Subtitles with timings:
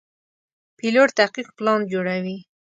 [0.77, 2.37] پیلوټ دقیق پلان جوړوي.